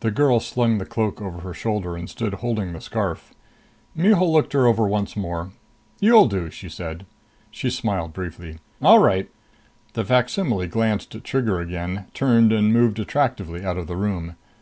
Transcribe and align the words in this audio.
The 0.00 0.10
girl 0.10 0.40
slung 0.40 0.78
the 0.78 0.86
cloak 0.86 1.20
over 1.20 1.40
her 1.40 1.52
shoulder 1.52 1.94
and 1.94 2.08
stood 2.08 2.32
holding 2.32 2.72
the 2.72 2.80
scarf. 2.80 3.34
Mihul 3.94 4.32
looked 4.32 4.54
her 4.54 4.66
over 4.66 4.88
once 4.88 5.14
more. 5.14 5.50
"You'll 6.00 6.26
do," 6.26 6.48
she 6.48 6.70
said. 6.70 7.04
She 7.50 7.68
smiled 7.68 8.14
briefly. 8.14 8.60
"All 8.80 9.00
right." 9.00 9.28
The 9.92 10.06
facsimile 10.06 10.68
glanced 10.68 11.14
at 11.14 11.24
Trigger 11.24 11.60
again, 11.60 12.06
turned 12.14 12.50
and 12.50 12.72
moved 12.72 12.98
attractively 12.98 13.62
out 13.62 13.76
of 13.76 13.88
the 13.88 13.96
room. 13.98 14.36